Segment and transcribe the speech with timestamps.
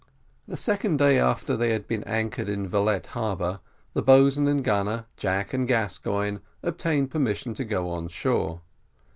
[0.47, 3.59] The second day after they had been anchored in Vallette harbour,
[3.93, 8.61] the boatswain and gunner, Jack and Gascoigne, obtained permission to go on shore.